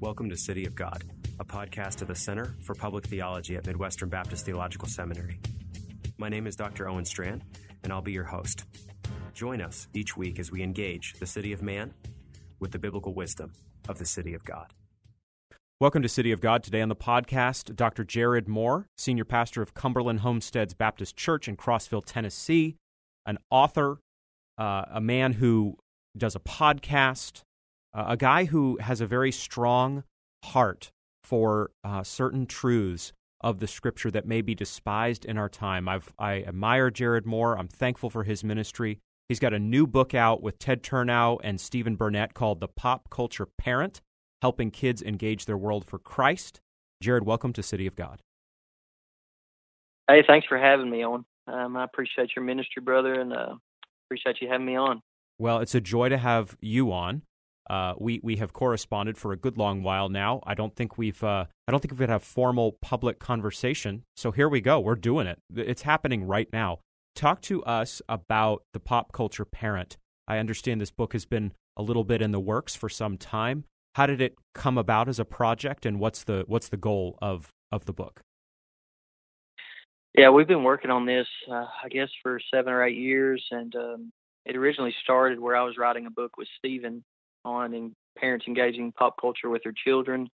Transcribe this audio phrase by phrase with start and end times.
[0.00, 1.04] Welcome to City of God,
[1.40, 5.38] a podcast of the Center for Public Theology at Midwestern Baptist Theological Seminary.
[6.16, 6.88] My name is Dr.
[6.88, 7.42] Owen Strachan,
[7.84, 8.64] and I'll be your host.
[9.34, 11.92] Join us each week as we engage the city of man
[12.60, 13.52] with the biblical wisdom
[13.90, 14.72] of the city of God.
[15.80, 16.62] Welcome to City of God.
[16.62, 18.02] Today on the podcast, Dr.
[18.02, 22.76] Jared Moore, senior pastor of Cumberland Homesteads Baptist Church in Crossville, Tennessee,
[23.26, 23.98] an author,
[24.56, 25.76] uh, a man who
[26.16, 27.42] does a podcast,
[27.92, 30.04] uh, a guy who has a very strong
[30.44, 30.90] heart
[31.22, 35.88] for uh, certain truths of the scripture that may be despised in our time.
[35.88, 37.58] I've, I admire Jared Moore.
[37.58, 38.98] I'm thankful for his ministry.
[39.28, 43.08] He's got a new book out with Ted Turnau and Stephen Burnett called The Pop
[43.10, 44.00] Culture Parent
[44.42, 46.60] Helping Kids Engage Their World for Christ.
[47.00, 48.20] Jared, welcome to City of God.
[50.08, 51.24] Hey, thanks for having me on.
[51.46, 53.54] Um, I appreciate your ministry, brother, and uh,
[54.06, 55.00] appreciate you having me on.
[55.38, 57.22] Well, it's a joy to have you on.
[57.70, 60.40] Uh, we we have corresponded for a good long while now.
[60.44, 64.02] I don't think we've uh, I don't think we've had a formal public conversation.
[64.16, 64.80] So here we go.
[64.80, 65.38] We're doing it.
[65.54, 66.80] It's happening right now.
[67.14, 69.98] Talk to us about the pop culture parent.
[70.26, 73.62] I understand this book has been a little bit in the works for some time.
[73.94, 77.52] How did it come about as a project, and what's the what's the goal of
[77.70, 78.22] of the book?
[80.18, 83.72] Yeah, we've been working on this, uh, I guess, for seven or eight years, and
[83.76, 84.12] um,
[84.44, 87.04] it originally started where I was writing a book with Stephen
[87.44, 90.28] on in parents engaging pop culture with their children.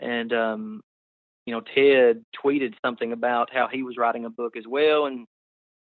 [0.00, 0.80] And um,
[1.46, 5.26] you know, Ted tweeted something about how he was writing a book as well, and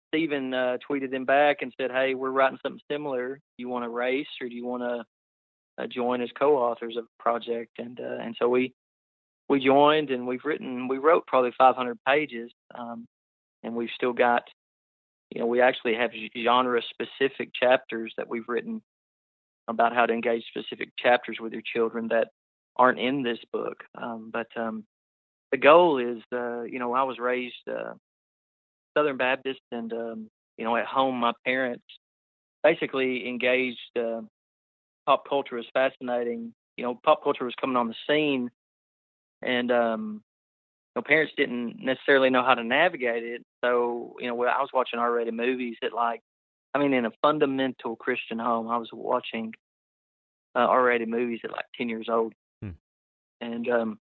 [0.08, 3.34] Stephen uh, tweeted him back and said, "Hey, we're writing something similar.
[3.34, 5.04] Do you want to race, or do you want to
[5.82, 8.72] uh, join as co-authors of the project?" And uh, and so we
[9.48, 13.06] we joined, and we've written we wrote probably 500 pages, um,
[13.62, 14.44] and we've still got
[15.30, 16.10] you know we actually have
[16.42, 18.80] genre specific chapters that we've written
[19.68, 22.28] about how to engage specific chapters with your children that
[22.76, 23.84] aren't in this book.
[24.00, 24.84] Um, but um,
[25.52, 27.94] the goal is, uh, you know, I was raised uh,
[28.96, 31.84] Southern Baptist, and um, you know, at home, my parents
[32.62, 33.78] basically engaged.
[33.98, 34.22] Uh,
[35.06, 36.52] pop culture was fascinating.
[36.76, 38.50] You know, pop culture was coming on the scene,
[39.42, 40.22] and um,
[41.02, 43.42] parents didn't necessarily know how to navigate it.
[43.64, 46.20] So, you know, I was watching R-rated movies at like
[46.74, 49.54] I mean, in a fundamental Christian home, I was watching
[50.56, 52.70] uh, R-rated movies at like 10 years old, hmm.
[53.40, 53.98] and um,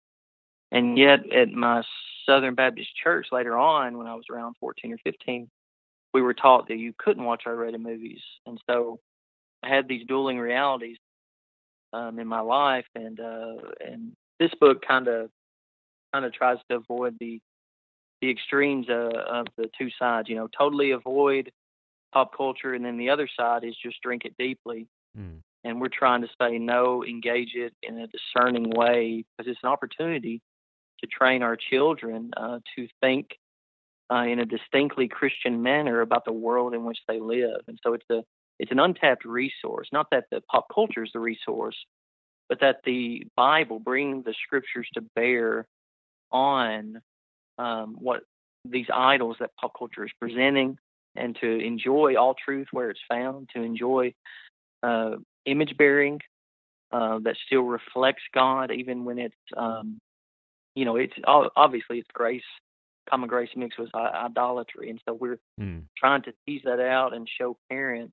[0.71, 1.83] and yet at my
[2.27, 5.49] Southern Baptist church later on, when I was around 14 or 15,
[6.15, 9.01] we were taught that you couldn't watch R-rated movies, and so
[9.63, 10.97] I had these dueling realities
[11.93, 13.57] um, in my life, and uh,
[13.87, 15.31] and this book kind of
[16.13, 17.39] kind of tries to avoid the
[18.23, 20.29] the extremes uh, of the two sides.
[20.29, 21.51] You know, totally avoid
[22.13, 24.87] pop culture, and then the other side is just drink it deeply.
[25.19, 25.39] Mm.
[25.65, 29.71] And we're trying to say no, engage it in a discerning way because it's an
[29.71, 30.41] opportunity
[31.01, 33.29] to train our children uh, to think
[34.13, 37.61] uh, in a distinctly Christian manner about the world in which they live.
[37.69, 38.23] And so it's a
[38.59, 39.89] it's an untapped resource.
[39.93, 41.77] Not that the pop culture is the resource,
[42.49, 45.67] but that the Bible bringing the scriptures to bear
[46.31, 47.01] on
[47.59, 48.23] um, what
[48.65, 50.77] these idols that pop culture is presenting,
[51.17, 54.15] and to enjoy all truth where it's found, to enjoy
[54.83, 56.21] uh, image bearing
[56.93, 59.99] uh, that still reflects God, even when it's, um,
[60.75, 62.43] you know, it's obviously it's grace,
[63.09, 65.83] common grace mixed with idolatry, and so we're mm.
[65.97, 68.13] trying to tease that out and show parents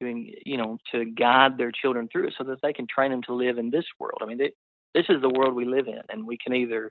[0.00, 3.22] doing, you know, to guide their children through it so that they can train them
[3.22, 4.18] to live in this world.
[4.20, 4.52] I mean, they,
[4.94, 6.90] this is the world we live in, and we can either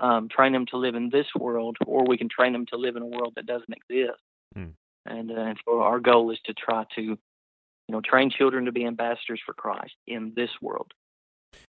[0.00, 2.96] um, train them to live in this world, or we can train them to live
[2.96, 4.20] in a world that doesn't exist.
[4.56, 4.72] Mm.
[5.06, 7.18] And, uh, and so our goal is to try to, you
[7.88, 10.92] know, train children to be ambassadors for Christ in this world.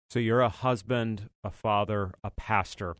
[0.09, 2.95] So you're a husband, a father, a pastor.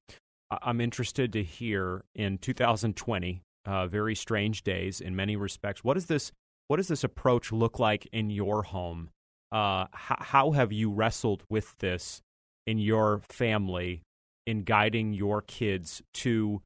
[0.50, 5.84] I'm interested to hear in 2020, uh, very strange days in many respects.
[5.84, 6.32] What does this?
[6.68, 9.10] What does this approach look like in your home?
[9.54, 12.22] Uh, how, how have you wrestled with this
[12.66, 14.02] in your family
[14.46, 16.62] in guiding your kids to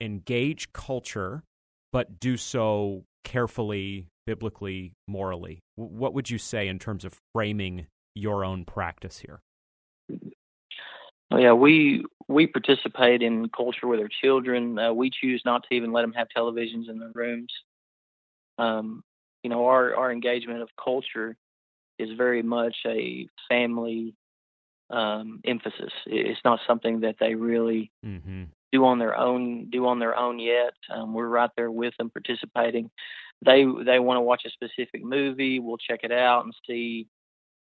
[0.00, 1.42] engage culture
[1.92, 5.60] but do so carefully, biblically, morally?
[5.76, 9.40] What would you say in terms of framing your own practice here?
[11.30, 14.78] Oh, yeah, we we participate in culture with our children.
[14.78, 17.52] Uh, we choose not to even let them have televisions in their rooms.
[18.58, 19.02] Um,
[19.42, 21.36] you know, our our engagement of culture
[21.98, 24.14] is very much a family
[24.90, 25.92] um, emphasis.
[26.06, 28.44] It's not something that they really mm-hmm.
[28.72, 30.74] Do on their own do on their own yet.
[30.90, 32.90] Um, we're right there with them, participating.
[33.44, 35.58] They they want to watch a specific movie.
[35.58, 37.06] We'll check it out and see,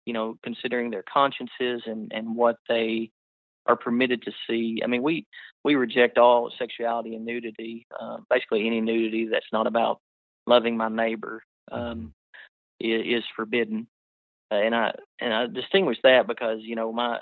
[0.05, 3.11] you know, considering their consciences and and what they
[3.67, 4.81] are permitted to see.
[4.83, 5.25] I mean, we
[5.63, 7.85] we reject all sexuality and nudity.
[7.99, 9.99] Uh, basically, any nudity that's not about
[10.45, 12.13] loving my neighbor um,
[12.79, 13.87] is, is forbidden.
[14.51, 17.19] Uh, and I and I distinguish that because you know my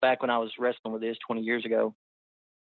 [0.00, 1.94] back when I was wrestling with this 20 years ago,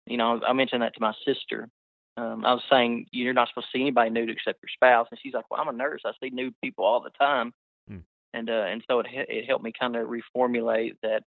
[0.06, 1.68] you know I mentioned that to my sister.
[2.16, 5.18] Um, I was saying you're not supposed to see anybody nude except your spouse, and
[5.22, 6.02] she's like, "Well, I'm a nurse.
[6.04, 7.52] I see nude people all the time."
[7.90, 8.02] Mm.
[8.34, 11.22] And uh, and so it it helped me kind of reformulate that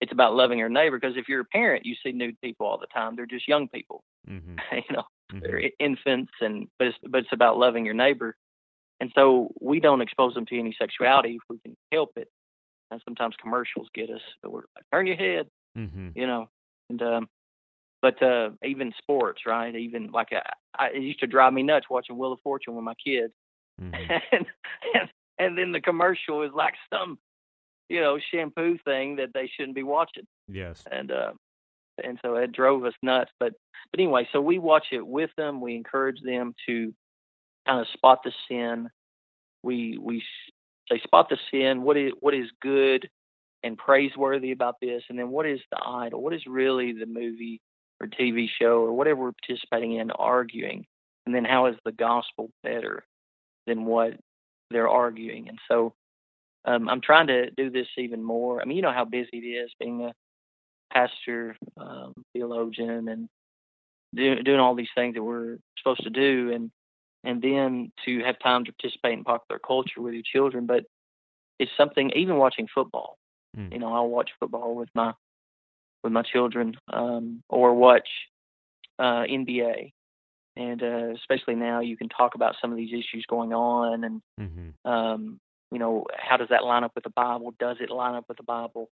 [0.00, 2.78] it's about loving your neighbor because if you're a parent, you see nude people all
[2.78, 3.16] the time.
[3.16, 4.56] They're just young people, mm-hmm.
[4.72, 5.40] you know, mm-hmm.
[5.40, 8.36] they're infants, and but it's but it's about loving your neighbor,
[9.00, 12.28] and so we don't expose them to any sexuality if we can help it.
[12.90, 16.10] And sometimes commercials get us, but we're like, turn your head, mm-hmm.
[16.14, 16.48] you know,
[16.88, 17.28] and um,
[18.06, 19.74] but uh, even sports, right?
[19.74, 20.42] Even like I,
[20.78, 23.32] I, it used to drive me nuts watching Wheel of Fortune with my kids,
[23.80, 23.94] mm-hmm.
[24.32, 24.46] and,
[24.94, 25.08] and
[25.38, 27.18] and then the commercial is like some
[27.88, 30.26] you know, shampoo thing that they shouldn't be watching.
[30.48, 30.82] Yes.
[30.90, 31.32] And uh
[32.02, 33.30] and so it drove us nuts.
[33.38, 33.52] But
[33.90, 35.60] but anyway, so we watch it with them.
[35.60, 36.92] We encourage them to
[37.66, 38.90] kind of spot the sin.
[39.62, 40.22] We we
[40.90, 41.82] say spot the sin.
[41.82, 43.08] What is what is good
[43.62, 46.22] and praiseworthy about this, and then what is the idol?
[46.22, 47.60] What is really the movie
[48.00, 50.86] or TV show or whatever we're participating in arguing,
[51.24, 53.04] and then how is the gospel better
[53.66, 54.14] than what
[54.70, 55.48] they're arguing?
[55.48, 55.94] And so
[56.64, 58.60] um, I'm trying to do this even more.
[58.60, 60.12] I mean, you know how busy it is being a
[60.92, 63.28] pastor, um, theologian, and
[64.14, 66.70] do, doing all these things that we're supposed to do, and
[67.24, 70.66] and then to have time to participate in popular culture with your children.
[70.66, 70.84] But
[71.58, 72.10] it's something.
[72.16, 73.16] Even watching football,
[73.56, 73.72] mm.
[73.72, 75.12] you know, I'll watch football with my
[76.06, 78.08] with my children, um, or watch
[78.98, 79.92] uh, NBA.
[80.56, 84.22] And uh, especially now, you can talk about some of these issues going on, and
[84.40, 84.90] mm-hmm.
[84.90, 87.52] um, you know, how does that line up with the Bible?
[87.58, 88.88] Does it line up with the Bible?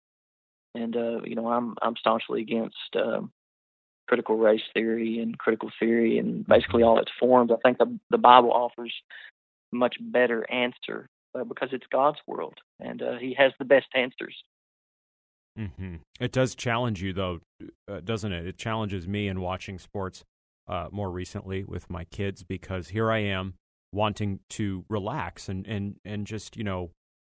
[0.73, 3.31] And uh, you know, I'm I'm staunchly against um,
[4.07, 7.51] critical race theory and critical theory and basically all its forms.
[7.51, 8.93] I think the the Bible offers
[9.71, 14.35] much better answer uh, because it's God's world and uh, He has the best answers.
[15.59, 15.95] Mm-hmm.
[16.19, 17.39] It does challenge you, though,
[17.89, 18.45] uh, doesn't it?
[18.45, 20.23] It challenges me in watching sports
[20.67, 23.55] uh, more recently with my kids because here I am
[23.93, 26.91] wanting to relax and and and just you know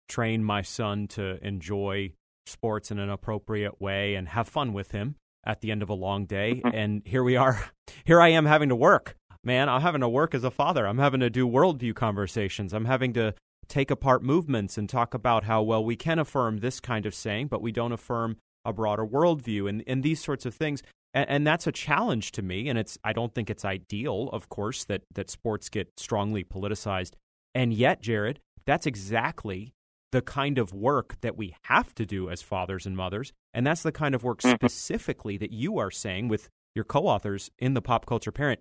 [0.07, 2.11] train my son to enjoy
[2.45, 5.93] sports in an appropriate way and have fun with him at the end of a
[5.93, 6.75] long day mm-hmm.
[6.75, 7.71] and here we are
[8.03, 10.99] here i am having to work man i'm having to work as a father i'm
[10.99, 13.33] having to do worldview conversations i'm having to
[13.73, 17.47] take apart movements and talk about how well we can affirm this kind of saying
[17.47, 20.83] but we don't affirm a broader worldview and, and these sorts of things
[21.13, 22.69] and, and, that's a challenge to me.
[22.69, 27.13] And it's I don't think it's ideal, of course, that that sports get strongly politicized.
[27.53, 29.73] And yet, Jared, that's exactly
[30.11, 33.83] the kind of work that we have to do as fathers and mothers, and that's
[33.83, 34.55] the kind of work mm-hmm.
[34.55, 38.59] specifically that you are saying with your co-authors in the pop culture parent.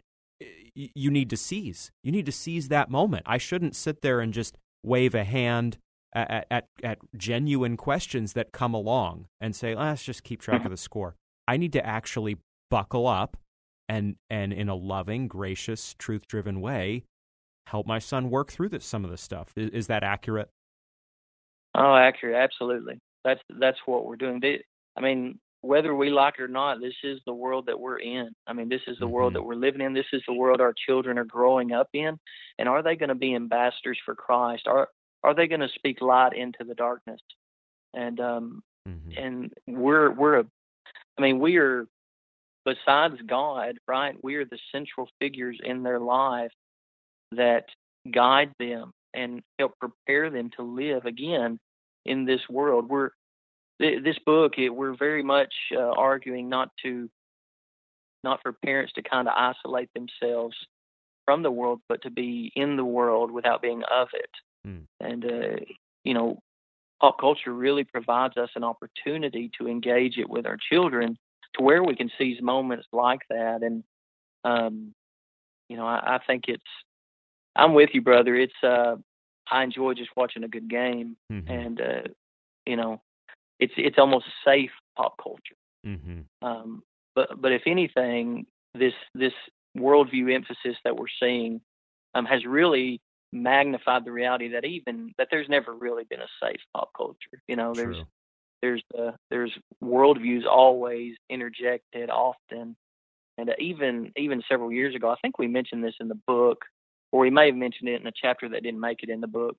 [0.75, 1.93] You need to seize.
[2.03, 3.25] You need to seize that moment.
[3.27, 5.79] I shouldn't sit there and just wave a hand
[6.15, 10.67] at, at, at genuine questions that come along and say, let's just keep track mm-hmm.
[10.67, 11.17] of the score.
[11.49, 12.39] I need to actually
[12.71, 13.37] buckle up
[13.89, 17.05] and and in a loving, gracious, truth-driven way
[17.67, 19.53] help my son work through this some of this stuff.
[19.57, 20.51] Is, is that accurate?
[21.75, 22.99] Oh, accurate, absolutely.
[23.25, 24.41] That's that's what we're doing.
[24.41, 24.63] They,
[24.97, 28.31] I mean, whether we like it or not, this is the world that we're in.
[28.47, 29.15] I mean, this is the mm-hmm.
[29.15, 29.95] world that we're living in.
[29.95, 32.19] This is the world our children are growing up in.
[32.59, 34.65] And are they going to be ambassadors for Christ?
[34.67, 34.89] Are
[35.25, 37.21] are they going to speak light into the darkness?
[37.95, 39.11] And um, mm-hmm.
[39.17, 40.45] and we're we're a
[41.19, 41.87] I mean, we are,
[42.65, 44.15] besides God, right?
[44.23, 46.53] We are the central figures in their life
[47.33, 47.65] that
[48.13, 51.59] guide them and help prepare them to live again
[52.07, 52.89] in this world.
[52.89, 53.11] We're
[53.83, 54.53] this book.
[54.59, 57.09] It, we're very much uh, arguing not to,
[58.25, 60.57] not for parents to kind of isolate themselves
[61.25, 64.31] from the world, but to be in the world without being of it.
[64.67, 64.85] Mm.
[65.01, 65.65] And uh,
[66.05, 66.39] you know,
[67.01, 71.17] pop culture really provides us an opportunity to engage it with our children
[71.55, 73.63] to where we can seize moments like that.
[73.63, 73.85] And,
[74.45, 74.95] um,
[75.69, 76.63] you know, I, I think it's,
[77.55, 78.35] I'm with you, brother.
[78.35, 78.97] It's uh,
[79.51, 81.51] I enjoy just watching a good game, Mm-hmm.
[81.51, 82.09] and uh,
[82.67, 83.01] you know,
[83.63, 85.57] it's it's almost safe pop culture.
[85.87, 86.47] Mm-hmm.
[86.47, 86.83] Um,
[87.15, 89.33] but but if anything, this this
[89.77, 91.61] worldview emphasis that we're seeing
[92.15, 93.01] um, has really
[93.33, 97.41] magnified the reality that even that there's never really been a safe pop culture.
[97.47, 98.07] You know, there's True.
[98.63, 99.53] there's uh, there's
[99.83, 102.77] worldviews always interjected often,
[103.39, 106.65] and uh, even even several years ago, I think we mentioned this in the book,
[107.13, 109.29] or we may have mentioned it in a chapter that didn't make it in the
[109.29, 109.57] book.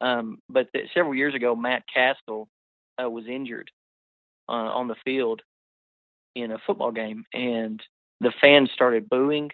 [0.00, 2.48] Um, but th- several years ago, Matt Cassel
[3.02, 3.70] uh, was injured
[4.48, 5.42] uh, on the field
[6.34, 7.82] in a football game, and
[8.20, 9.50] the fans started booing.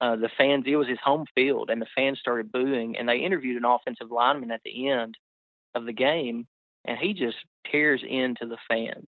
[0.00, 3.18] Uh, the fans, it was his home field, and the fans started booing, and they
[3.18, 5.16] interviewed an offensive lineman at the end
[5.74, 6.46] of the game,
[6.84, 7.36] and he just
[7.70, 9.06] tears into the fans.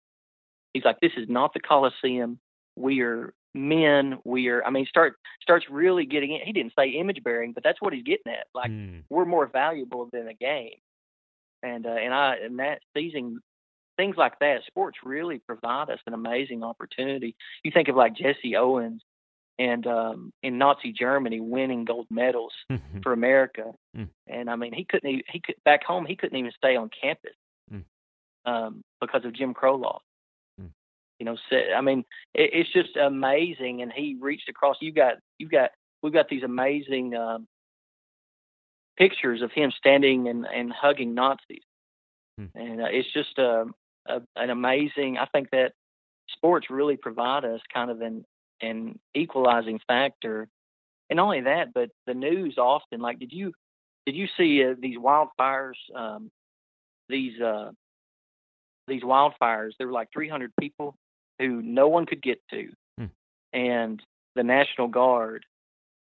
[0.74, 2.40] He's like, "This is not the Coliseum.
[2.76, 4.20] We are men.
[4.24, 6.42] We are." I mean, start starts really getting in.
[6.46, 8.48] He didn't say image bearing, but that's what he's getting at.
[8.54, 9.04] Like, Mm.
[9.10, 10.76] we're more valuable than a game.
[11.64, 13.40] And uh, and I and that seizing
[13.98, 17.36] things like that, sports really provide us an amazing opportunity.
[17.64, 19.02] You think of like Jesse Owens
[19.58, 23.00] and um, in Nazi Germany winning gold medals Mm-hmm.
[23.02, 24.10] for America, Mm.
[24.28, 26.90] and I mean he couldn't e- he could back home he couldn't even stay on
[27.02, 27.32] campus
[27.74, 27.84] Mm.
[28.46, 30.02] um, because of Jim Crow law.
[30.62, 30.70] Mm.
[31.20, 34.76] You know, so, I mean it, it's just amazing, and he reached across.
[34.82, 35.72] You got you got
[36.04, 37.48] we've got these amazing um,
[38.98, 41.64] pictures of him standing and, and hugging Nazis,
[42.38, 42.46] Hmm.
[42.54, 43.66] and uh, it's just a,
[44.08, 45.18] a an amazing.
[45.18, 45.72] I think that
[46.30, 48.26] sports really provide us kind of an
[48.62, 50.48] an equalizing factor,
[51.10, 53.00] and not only that, but the news often.
[53.00, 53.54] Like, did you
[54.06, 55.76] did you see uh, these wildfires?
[55.96, 56.30] Um,
[57.08, 57.72] these uh,
[58.88, 59.72] these wildfires.
[59.78, 60.96] There were like 300 people
[61.40, 63.06] who no one could get to, Hmm.
[63.54, 64.02] and
[64.36, 65.46] the National Guard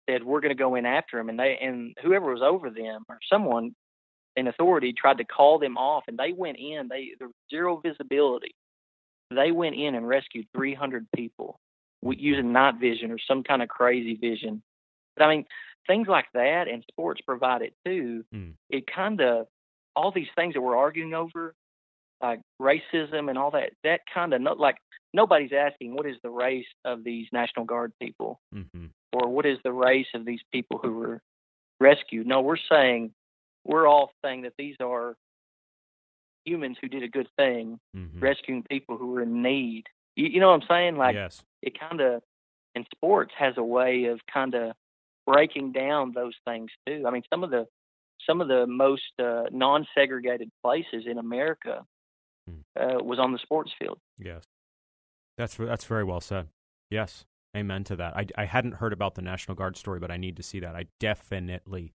[0.09, 3.03] said we're going to go in after them, and they and whoever was over them
[3.09, 3.73] or someone
[4.35, 6.87] in authority tried to call them off, and they went in.
[6.89, 8.55] They there was zero visibility.
[9.33, 11.59] They went in and rescued 300 people
[12.03, 14.61] using night vision or some kind of crazy vision.
[15.17, 15.45] But I mean,
[15.87, 18.23] things like that, and sports provide it too.
[18.33, 18.53] Mm.
[18.69, 19.47] It kind of
[19.95, 21.55] all these things that we're arguing over,
[22.21, 23.71] like racism and all that.
[23.83, 24.77] That kind of not like
[25.13, 28.85] nobody's asking what is the race of these National Guard people Mm-hmm.
[29.15, 31.21] Or what is the race of these people who were
[31.79, 32.27] rescued.
[32.27, 33.11] No, we're saying
[33.63, 35.15] we're all saying that these are
[36.45, 38.19] humans who did a good thing, Mm-hmm.
[38.19, 39.83] rescuing people who were in need.
[40.15, 40.95] You, you know what I'm saying?
[40.97, 41.41] Like yes.
[41.61, 42.21] it kind of,
[42.75, 44.73] and sports has a way of kind of
[45.25, 47.03] breaking down those things too.
[47.07, 47.65] I mean, some of the
[48.27, 51.85] some of the most uh, non-segregated places in America
[52.47, 52.59] Hmm.
[52.79, 53.97] uh, was on the sports field.
[54.19, 54.43] Yes.
[55.35, 56.47] That's that's very well said.
[56.91, 57.25] Yes.
[57.55, 58.17] Amen to that.
[58.17, 60.75] I, I hadn't heard about the National Guard story, but I need to see that.
[60.75, 61.93] I definitely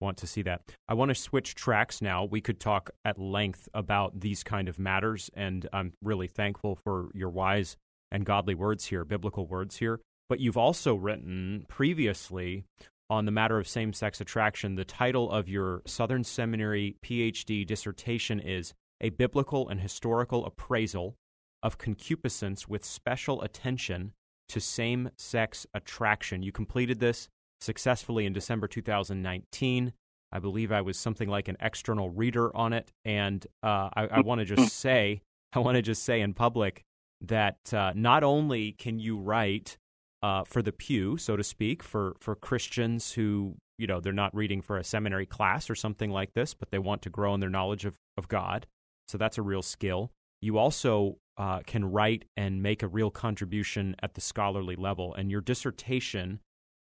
[0.00, 0.62] want to see that.
[0.88, 2.24] I want to switch tracks now.
[2.24, 7.10] We could talk at length about these kind of matters, and I'm really thankful for
[7.14, 7.76] your wise
[8.10, 10.00] and godly words here, biblical words here.
[10.28, 12.64] But you've also written previously
[13.08, 14.74] on the matter of same sex attraction.
[14.74, 21.14] The title of your Southern Seminary PhD dissertation is A Biblical and Historical Appraisal
[21.62, 24.12] of Concupiscence with Special Attention
[24.48, 26.42] to Same Sex Attraction.
[26.42, 27.28] You completed this
[27.60, 29.92] successfully in December 2019.
[30.32, 32.92] I believe I was something like an external reader on it.
[33.04, 35.22] And uh, I, I want to just say,
[35.52, 36.84] I want to just say in public
[37.22, 39.78] that uh, not only can you write
[40.22, 44.34] uh, for the pew, so to speak, for for Christians who you know they're not
[44.34, 47.40] reading for a seminary class or something like this, but they want to grow in
[47.40, 48.66] their knowledge of of God.
[49.08, 50.10] So that's a real skill.
[50.40, 55.30] You also uh, can write and make a real contribution at the scholarly level, and
[55.30, 56.40] your dissertation,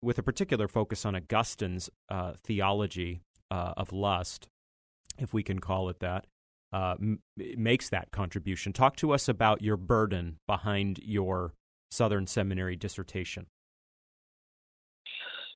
[0.01, 4.47] with a particular focus on Augustine's uh, theology uh, of lust,
[5.17, 6.25] if we can call it that,
[6.71, 8.73] uh, m- makes that contribution.
[8.73, 11.53] Talk to us about your burden behind your
[11.89, 13.47] Southern Seminary dissertation.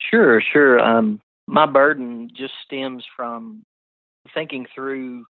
[0.10, 0.80] Sure, sure.
[0.80, 3.64] Um, my burden just stems from
[4.34, 5.26] thinking through.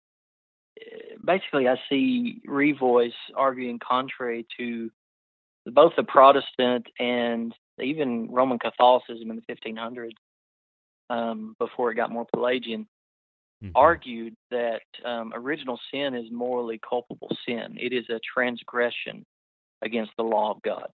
[1.27, 4.91] Basically, I see Revoice arguing contrary to
[5.67, 7.53] both the Protestant and
[7.83, 10.17] even Roman Catholicism in the 1500s,
[11.11, 12.87] um, before it got more Pelagian,
[13.63, 13.73] Mhm.
[13.75, 17.77] argued that um, original sin is morally culpable sin.
[17.81, 19.25] It is a transgression
[19.83, 20.91] against the law of God.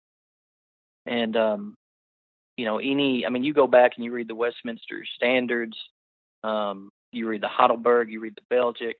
[1.05, 1.77] And um,
[2.57, 5.77] you know, any I mean, you go back and you read the Westminster Standards,
[6.43, 8.97] um, you read the Heidelberg, you read the Belgic.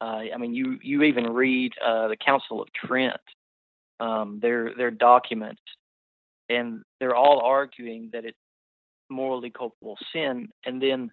[0.00, 3.20] Uh, I mean, you you even read uh, the Council of Trent,
[4.00, 5.62] um, their their documents,
[6.48, 8.38] and they're all arguing that it's
[9.10, 11.10] morally culpable sin, and then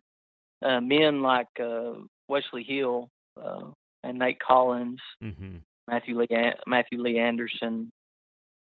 [0.63, 1.93] uh, men like uh,
[2.27, 3.09] Wesley Hill
[3.41, 3.71] uh,
[4.03, 5.57] and Nate Collins, mm-hmm.
[5.87, 7.91] Matthew Lee Matthew Lee Anderson,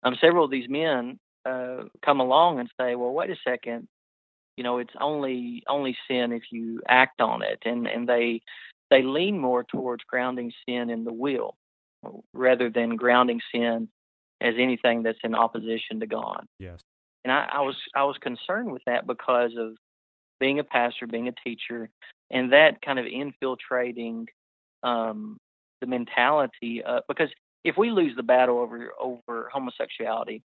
[0.05, 3.89] um, several of these men uh, come along and say, "Well, wait a second,
[4.57, 8.41] you know, it's only only sin if you act on it," and and they
[8.91, 11.57] they lean more towards grounding sin in the will
[12.33, 13.89] rather than grounding sin
[14.41, 16.47] as anything that's in opposition to God.
[16.59, 16.81] Yes.
[17.25, 19.77] And I, I was I was concerned with that because of
[20.41, 21.91] being a pastor, being a teacher,
[22.31, 24.29] and that kind of infiltrating
[24.83, 25.39] um,
[25.81, 26.83] the mentality.
[26.85, 27.29] Uh, because
[27.65, 30.43] if we lose the battle over over homosexuality,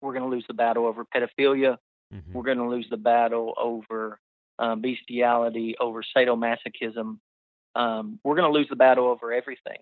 [0.00, 1.76] we're going to lose the battle over pedophilia.
[2.14, 2.32] Mm-hmm.
[2.32, 4.20] We're going to lose the battle over
[4.58, 7.18] uh, bestiality, over sadomasochism.
[7.76, 9.78] Um, we're going to lose the battle over everything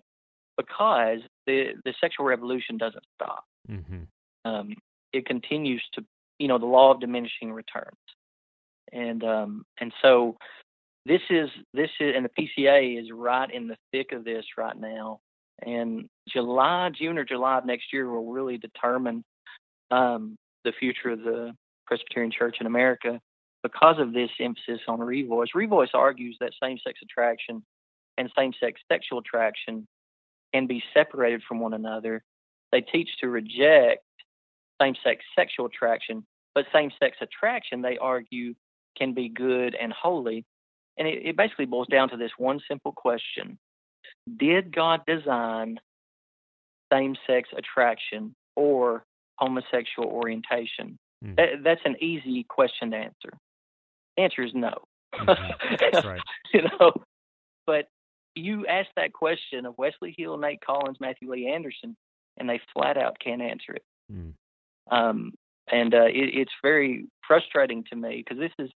[0.57, 3.45] because the the sexual revolution doesn't stop.
[3.69, 4.03] Mm-hmm.
[4.43, 4.73] Um,
[5.13, 6.03] it continues to,
[6.37, 7.95] you know, the law of diminishing returns,
[8.91, 10.37] and um, and so
[11.05, 14.77] this is this is and the PCA is right in the thick of this right
[14.77, 15.19] now.
[15.65, 19.23] And July, June or July of next year will really determine
[19.89, 20.35] um,
[20.65, 21.53] the future of the
[21.87, 23.21] Presbyterian Church in America
[23.63, 25.47] because of this emphasis on revoice.
[25.55, 27.63] Revoice argues that same-sex attraction
[28.17, 29.87] and same-sex sexual attraction
[30.53, 32.23] can be separated from one another.
[32.71, 34.03] They teach to reject
[34.81, 38.53] same sex sexual attraction, but same sex attraction, they argue,
[38.97, 40.45] can be good and holy.
[40.97, 43.57] And it, it basically boils down to this one simple question
[44.37, 45.79] Did God design
[46.91, 49.03] same sex attraction or
[49.37, 50.97] homosexual orientation?
[51.23, 51.35] Mm.
[51.35, 53.37] That, that's an easy question to answer.
[54.15, 54.73] The answer is no.
[55.13, 55.75] Mm-hmm.
[55.79, 56.21] That's right.
[56.53, 56.93] you know,
[57.65, 57.87] but
[58.35, 61.95] you ask that question of Wesley Hill, Nate Collins, Matthew Lee Anderson,
[62.37, 63.83] and they flat out can't answer it.
[64.11, 64.33] Mm.
[64.91, 65.33] Um,
[65.71, 68.69] and uh, it, it's very frustrating to me because this is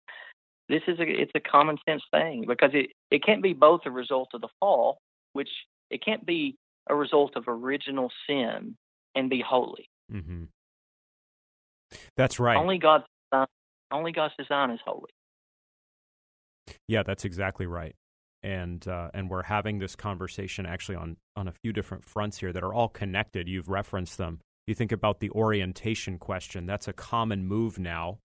[0.69, 3.91] this is a it's a common sense thing because it it can't be both a
[3.91, 4.99] result of the fall,
[5.33, 5.49] which
[5.89, 6.55] it can't be
[6.89, 8.75] a result of original sin
[9.15, 9.89] and be holy.
[10.11, 10.43] Mm-hmm.
[12.15, 12.57] That's right.
[12.57, 13.47] Only God's design,
[13.91, 15.09] only God's design is holy.
[16.87, 17.95] Yeah, that's exactly right
[18.43, 22.53] and uh, and we're having this conversation actually on on a few different fronts here
[22.53, 23.47] that are all connected.
[23.47, 24.39] You've referenced them.
[24.65, 26.65] You think about the orientation question.
[26.65, 28.19] That's a common move now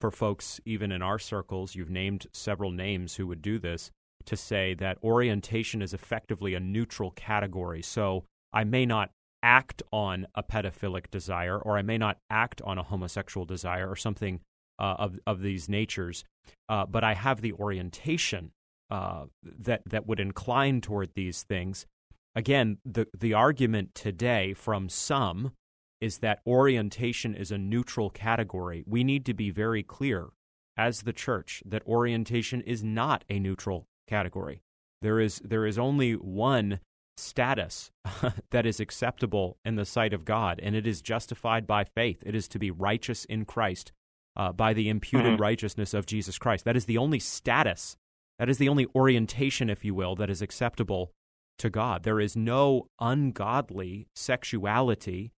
[0.00, 1.74] for folks, even in our circles.
[1.74, 3.90] You've named several names who would do this
[4.26, 7.82] to say that orientation is effectively a neutral category.
[7.82, 9.10] So I may not
[9.42, 13.96] act on a pedophilic desire, or I may not act on a homosexual desire, or
[13.96, 14.40] something
[14.78, 16.24] uh, of of these natures,
[16.68, 18.50] uh, but I have the orientation
[18.90, 21.86] uh, that that would incline toward these things.
[22.34, 25.52] Again, the the argument today from some
[26.00, 28.84] is that orientation is a neutral category.
[28.86, 30.28] We need to be very clear
[30.76, 34.60] as the church that orientation is not a neutral category.
[35.02, 36.80] There is there is only one
[37.16, 37.90] status
[38.50, 42.22] that is acceptable in the sight of God, and it is justified by faith.
[42.26, 43.92] It is to be righteous in Christ
[44.36, 45.42] uh, by the imputed mm-hmm.
[45.42, 46.64] righteousness of Jesus Christ.
[46.64, 47.96] That is the only status
[48.38, 51.12] that is the only orientation, if you will, that is acceptable
[51.58, 52.02] to God.
[52.02, 55.32] There is no ungodly sexuality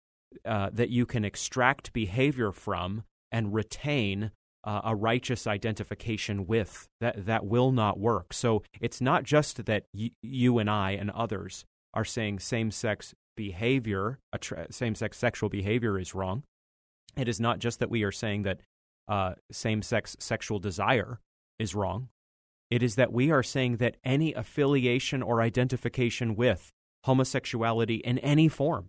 [0.45, 4.31] uh, that you can extract behavior from and retain
[4.63, 6.87] uh, a righteous identification with.
[6.99, 8.33] That that will not work.
[8.33, 14.19] So it's not just that y- you and I and others are saying same-sex behavior,
[14.39, 16.43] tra- same-sex sexual behavior is wrong.
[17.15, 18.59] It is not just that we are saying that
[19.07, 21.19] uh, same-sex sexual desire
[21.59, 22.09] is wrong.
[22.69, 26.71] It is that we are saying that any affiliation or identification with
[27.05, 28.87] homosexuality in any form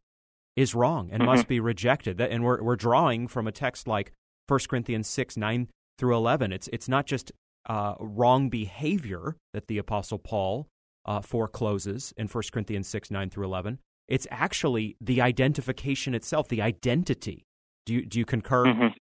[0.57, 1.31] is wrong and mm-hmm.
[1.31, 2.21] must be rejected.
[2.21, 4.13] And we're, we're drawing from a text like
[4.49, 6.53] 1 Corinthians 6 9 through 11.
[6.53, 7.31] It's, it's not just
[7.69, 10.67] uh, wrong behavior that the Apostle Paul
[11.07, 13.79] uh, forecloses in 1 Corinthians 6 9 through 11.
[14.09, 17.45] It's actually the identification itself, the identity.
[17.87, 18.65] Do you, do you concur?
[18.65, 18.97] Mm-hmm.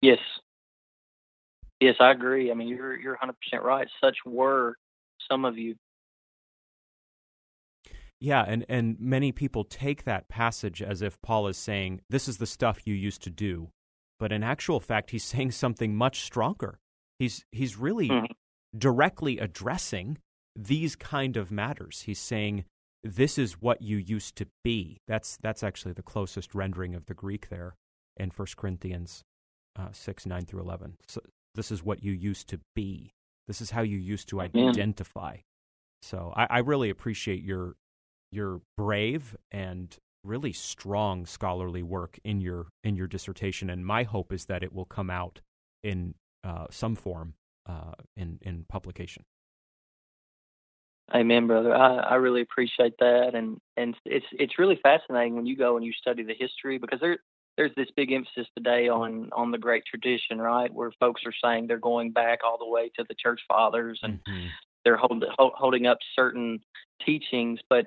[0.00, 0.18] Yes.
[1.80, 2.50] Yes, I agree.
[2.50, 3.88] I mean, you're you're 100% right.
[4.02, 4.76] Such were
[5.30, 5.74] some of you.
[8.20, 12.38] Yeah, and and many people take that passage as if Paul is saying this is
[12.38, 13.70] the stuff you used to do,
[14.18, 16.78] but in actual fact, he's saying something much stronger.
[17.18, 18.32] He's he's really mm-hmm.
[18.76, 20.18] directly addressing
[20.56, 22.02] these kind of matters.
[22.02, 22.64] He's saying
[23.02, 25.00] this is what you used to be.
[25.06, 27.74] That's that's actually the closest rendering of the Greek there
[28.16, 29.24] in 1 Corinthians
[29.76, 30.96] uh, 6, 9 through 11.
[31.08, 31.20] So,
[31.54, 33.14] this is what you used to be.
[33.46, 35.38] This is how you used to identify.
[36.02, 37.74] So I, I really appreciate your
[38.30, 44.32] your brave and really strong scholarly work in your in your dissertation, and my hope
[44.32, 45.40] is that it will come out
[45.82, 47.34] in uh, some form
[47.66, 49.24] uh, in in publication.
[51.14, 51.74] Amen, brother.
[51.74, 55.84] I, I really appreciate that, and and it's it's really fascinating when you go and
[55.84, 57.18] you study the history because there
[57.56, 60.72] there's this big emphasis today on on the great tradition, right?
[60.72, 64.14] Where folks are saying they're going back all the way to the church fathers and
[64.14, 64.46] mm-hmm.
[64.84, 66.60] they're hold, hold, holding up certain
[67.04, 67.86] teachings, but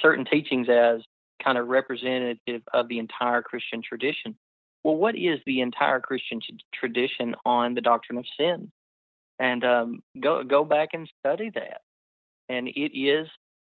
[0.00, 1.00] certain teachings as
[1.42, 4.36] kind of representative of the entire Christian tradition.
[4.82, 8.70] Well, what is the entire Christian t- tradition on the doctrine of sin?
[9.38, 11.80] And um, go go back and study that.
[12.48, 13.26] And it is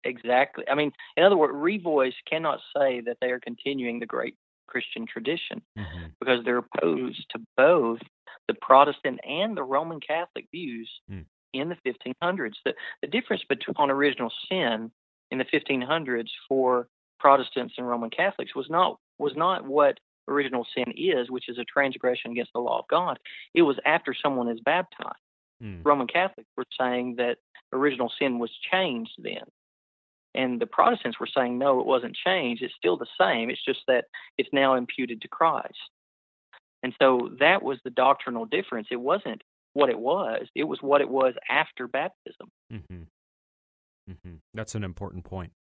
[0.04, 0.64] exactly.
[0.70, 4.36] I mean, in other words, Revoice cannot say that they are continuing the great
[4.72, 6.06] Christian tradition mm-hmm.
[6.20, 8.00] because they're opposed to both
[8.48, 11.26] the Protestant and the Roman Catholic views mm.
[11.54, 12.54] in the 1500s.
[12.66, 14.92] The, the difference between on original sin
[15.30, 16.88] in the 1500s for
[17.20, 21.66] Protestants and Roman Catholics was not was not what original sin is, which is a
[21.66, 23.20] transgression against the law of God.
[23.54, 25.16] It was after someone is baptized.
[25.62, 25.82] Mm.
[25.84, 27.38] Roman Catholics were saying that
[27.74, 29.44] original sin was changed then.
[30.34, 32.64] And the Protestants were saying, no, it wasn't changed.
[32.64, 33.50] It's still the same.
[33.50, 34.06] It's just that
[34.38, 35.76] it's now imputed to Christ.
[36.84, 38.88] And so that was the doctrinal difference.
[38.92, 39.42] It wasn't
[39.74, 42.50] what it was, it was what it was after baptism.
[42.74, 43.04] Mm-hmm.
[44.12, 44.36] Mm-hmm.
[44.54, 45.52] That's an important point.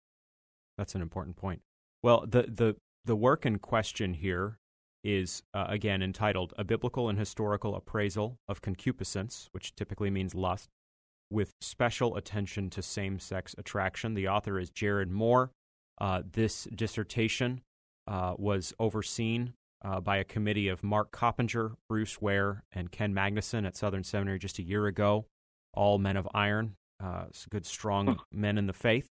[0.79, 1.61] That's an important point.
[2.03, 4.59] Well, the, the, the work in question here
[5.05, 10.71] is, uh, again, entitled A Biblical and Historical Appraisal of Concupiscence, which typically means lust,
[11.31, 14.14] with special attention to same sex attraction.
[14.14, 15.51] The author is Jared Moore.
[16.01, 17.61] Uh, this dissertation
[18.07, 23.66] uh, was overseen uh, by a committee of Mark Coppenger, Bruce Ware, and Ken Magnuson
[23.66, 25.27] at Southern Seminary just a year ago.
[25.73, 29.09] All men of iron, uh, good, strong men in the faith.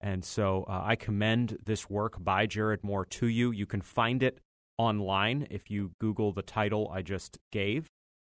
[0.00, 3.50] And so uh, I commend this work by Jared Moore to you.
[3.50, 4.38] You can find it
[4.78, 7.86] online if you Google the title I just gave.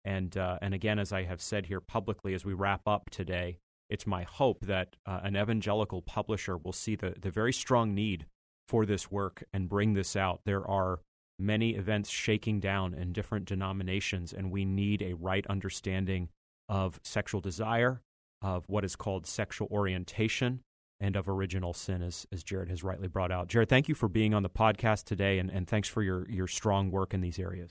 [0.06, 3.58] And uh, and again, as I have said here publicly, as we wrap up today,
[3.90, 8.26] it's my hope that uh, an evangelical publisher will see the the very strong need
[8.68, 10.40] for this work and bring this out.
[10.46, 11.00] There are
[11.38, 16.28] many events shaking down in different denominations, and we need a right understanding
[16.68, 18.00] of sexual desire,
[18.40, 20.60] of what is called sexual orientation,
[21.00, 23.48] and of original sin, as, as Jared has rightly brought out.
[23.48, 26.46] Jared, thank you for being on the podcast today, and, and thanks for your, your
[26.46, 27.70] strong work in these areas.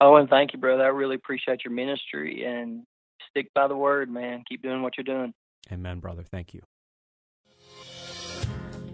[0.00, 0.84] Oh, and thank you, brother.
[0.84, 2.84] I really appreciate your ministry and
[3.30, 4.44] stick by the word, man.
[4.48, 5.32] Keep doing what you're doing.
[5.72, 6.22] Amen, brother.
[6.22, 6.62] Thank you.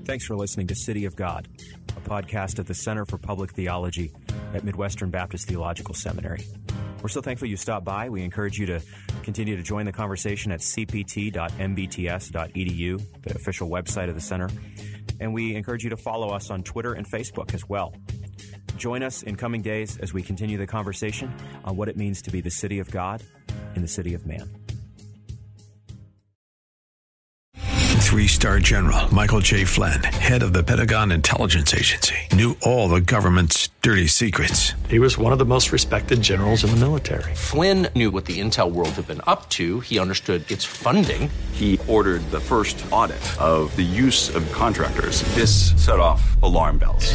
[0.04, 1.48] Thanks for listening to City of God,
[1.96, 4.12] a podcast at the Center for Public Theology
[4.54, 6.46] at Midwestern Baptist Theological Seminary.
[7.02, 8.08] We're so thankful you stopped by.
[8.10, 8.80] We encourage you to
[9.22, 11.32] continue to join the conversation at cpt.mbts.edu,
[13.22, 14.48] the official website of the center.
[15.18, 17.94] And we encourage you to follow us on Twitter and Facebook as well.
[18.80, 21.30] Join us in coming days as we continue the conversation
[21.66, 23.22] on what it means to be the city of God
[23.76, 24.48] in the city of man.
[28.00, 29.66] Three star general Michael J.
[29.66, 34.72] Flynn, head of the Pentagon Intelligence Agency, knew all the government's dirty secrets.
[34.88, 37.34] He was one of the most respected generals in the military.
[37.34, 41.30] Flynn knew what the intel world had been up to, he understood its funding.
[41.52, 45.20] He ordered the first audit of the use of contractors.
[45.34, 47.14] This set off alarm bells.